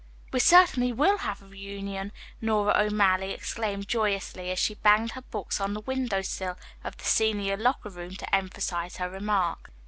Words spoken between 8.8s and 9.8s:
her remark.